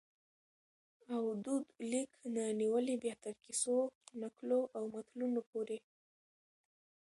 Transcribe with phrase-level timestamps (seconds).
[1.13, 3.77] او دود لیک نه نیولي بیا تر کیسو،
[4.21, 5.77] نکلو او متلونو پوري